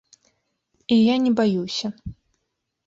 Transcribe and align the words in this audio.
І 0.95 0.97
я 1.01 1.15
не 1.27 1.31
баюся. 1.41 1.87